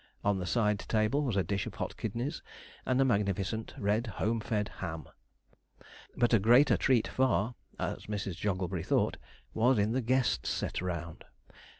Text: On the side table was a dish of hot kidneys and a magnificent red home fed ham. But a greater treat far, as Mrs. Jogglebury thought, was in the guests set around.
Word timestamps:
On 0.23 0.39
the 0.39 0.47
side 0.47 0.79
table 0.79 1.21
was 1.21 1.35
a 1.37 1.43
dish 1.43 1.67
of 1.67 1.75
hot 1.75 1.95
kidneys 1.95 2.41
and 2.87 2.99
a 2.99 3.05
magnificent 3.05 3.75
red 3.77 4.07
home 4.17 4.39
fed 4.39 4.69
ham. 4.79 5.07
But 6.17 6.33
a 6.33 6.39
greater 6.39 6.75
treat 6.75 7.07
far, 7.07 7.53
as 7.77 8.07
Mrs. 8.07 8.35
Jogglebury 8.37 8.81
thought, 8.83 9.17
was 9.53 9.77
in 9.77 9.91
the 9.91 10.01
guests 10.01 10.49
set 10.49 10.81
around. 10.81 11.23